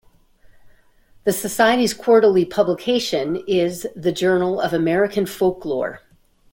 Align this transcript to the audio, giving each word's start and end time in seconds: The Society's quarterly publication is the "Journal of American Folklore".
The 1.25 1.31
Society's 1.31 1.93
quarterly 1.93 2.43
publication 2.43 3.35
is 3.45 3.85
the 3.95 4.11
"Journal 4.11 4.59
of 4.59 4.73
American 4.73 5.27
Folklore". 5.27 6.01